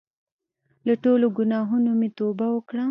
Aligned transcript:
له 0.87 0.93
ټولو 1.03 1.25
ګناهونو 1.37 1.91
مې 1.99 2.09
توبه 2.19 2.45
وکړه. 2.51 2.79